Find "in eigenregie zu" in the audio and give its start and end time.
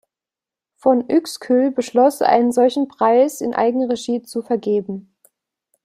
3.39-4.41